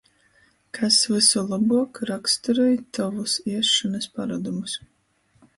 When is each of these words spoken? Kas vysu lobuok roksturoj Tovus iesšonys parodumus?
Kas 0.77 0.95
vysu 1.11 1.43
lobuok 1.51 2.01
roksturoj 2.11 2.71
Tovus 2.99 3.37
iesšonys 3.53 4.11
parodumus? 4.17 4.79